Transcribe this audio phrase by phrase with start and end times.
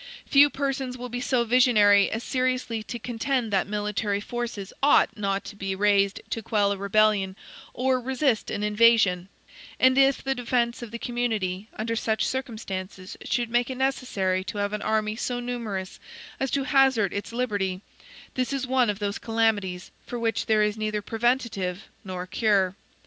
[0.25, 5.45] Few persons will be so visionary as seriously to contend that military forces ought not
[5.45, 7.35] to be raised to quell a rebellion
[7.71, 9.29] or resist an invasion;
[9.79, 14.57] and if the defense of the community under such circumstances should make it necessary to
[14.57, 15.99] have an army so numerous
[16.39, 17.81] as to hazard its liberty,
[18.33, 22.75] this is one of those calamities for which there is neither preventative nor cure.